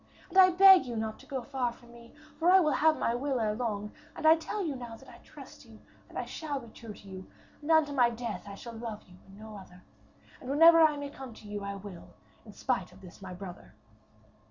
[0.29, 1.21] And I beg you go not
[1.51, 4.95] far from me, for I will have my will erelong, and I tell you now
[4.95, 7.27] that I trust you, and I shall be true to you,
[7.61, 9.83] and unto my death I shall love you and no other.
[10.39, 12.15] And whenever I may come to you I will,
[12.47, 13.75] in spite of this my brother.'